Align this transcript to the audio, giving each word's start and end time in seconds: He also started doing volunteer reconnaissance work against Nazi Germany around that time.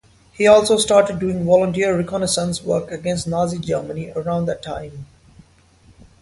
He 0.31 0.47
also 0.47 0.77
started 0.77 1.19
doing 1.19 1.45
volunteer 1.45 1.95
reconnaissance 1.95 2.63
work 2.63 2.89
against 2.89 3.27
Nazi 3.27 3.59
Germany 3.59 4.11
around 4.15 4.47
that 4.47 4.63
time. 4.63 5.05